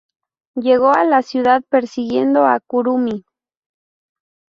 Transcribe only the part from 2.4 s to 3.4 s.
a Kurumi.